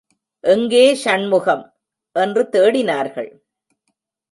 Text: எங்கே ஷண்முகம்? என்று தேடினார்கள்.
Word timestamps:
எங்கே 0.43 0.95
ஷண்முகம்? 0.95 1.63
என்று 2.15 2.43
தேடினார்கள். 2.51 3.31